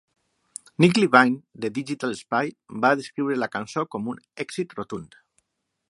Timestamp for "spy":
2.21-2.51